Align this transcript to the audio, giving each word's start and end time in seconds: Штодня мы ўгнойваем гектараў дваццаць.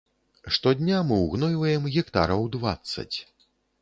Штодня 0.55 1.01
мы 1.11 1.19
ўгнойваем 1.25 1.83
гектараў 1.99 2.41
дваццаць. 2.57 3.17